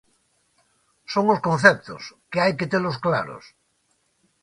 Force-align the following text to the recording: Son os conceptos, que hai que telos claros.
Son 1.13 1.25
os 1.33 1.43
conceptos, 1.47 2.01
que 2.31 2.41
hai 2.43 2.51
que 2.59 2.69
telos 2.73 2.97
claros. 3.05 3.43